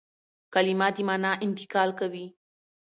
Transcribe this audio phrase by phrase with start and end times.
[0.53, 2.25] کلیمه د مانا انتقال کوي.